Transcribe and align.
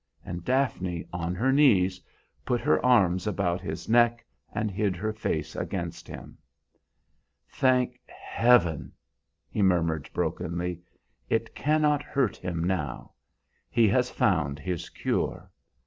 And 0.25 0.43
Daphne, 0.43 1.07
on 1.13 1.35
her 1.35 1.51
knees, 1.51 2.01
put 2.43 2.59
her 2.61 2.83
arms 2.83 3.27
about 3.27 3.61
his 3.61 3.87
neck 3.87 4.25
and 4.51 4.71
hid 4.71 4.95
her 4.95 5.13
face 5.13 5.55
against 5.55 6.07
him. 6.07 6.39
"Thank 7.47 7.99
Heaven!" 8.07 8.93
he 9.47 9.61
murmured 9.61 10.09
brokenly, 10.11 10.81
"it 11.29 11.53
cannot 11.53 12.01
hurt 12.01 12.35
him 12.35 12.63
now. 12.63 13.11
He 13.69 13.87
has 13.89 14.09
found 14.09 14.57
his 14.57 14.89
'cure.' 14.89 15.51